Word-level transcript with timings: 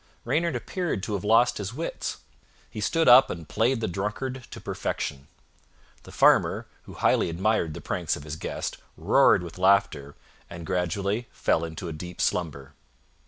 Reynard 0.25 0.55
appeared 0.55 1.03
to 1.03 1.13
have 1.13 1.23
lost 1.23 1.59
his 1.59 1.75
wits; 1.75 2.17
he 2.71 2.81
stood 2.81 3.07
up 3.07 3.29
and 3.29 3.47
played 3.47 3.81
the 3.81 3.87
drunkard 3.87 4.47
to 4.49 4.59
perfection. 4.59 5.27
The 6.01 6.11
Farmer, 6.11 6.65
who 6.85 6.95
highly 6.95 7.29
admired 7.29 7.75
the 7.75 7.81
pranks 7.81 8.15
of 8.15 8.23
his 8.23 8.35
guest, 8.35 8.79
roared 8.97 9.43
with 9.43 9.59
laughter, 9.59 10.15
and 10.49 10.65
gradually 10.65 11.27
fell 11.31 11.63
into 11.63 11.87
a 11.87 11.93
deep 11.93 12.19
slumber. 12.19 12.73